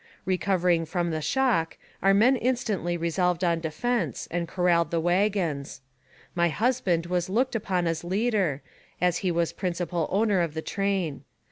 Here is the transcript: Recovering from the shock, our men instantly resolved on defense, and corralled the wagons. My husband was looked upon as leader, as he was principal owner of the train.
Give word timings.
Recovering 0.25 0.87
from 0.87 1.11
the 1.11 1.21
shock, 1.21 1.77
our 2.01 2.11
men 2.11 2.35
instantly 2.35 2.97
resolved 2.97 3.43
on 3.43 3.59
defense, 3.59 4.27
and 4.31 4.47
corralled 4.47 4.89
the 4.89 4.99
wagons. 4.99 5.81
My 6.33 6.49
husband 6.49 7.05
was 7.05 7.29
looked 7.29 7.53
upon 7.53 7.85
as 7.85 8.03
leader, 8.03 8.63
as 8.99 9.17
he 9.17 9.29
was 9.29 9.53
principal 9.53 10.07
owner 10.11 10.41
of 10.41 10.55
the 10.55 10.63
train. 10.63 11.23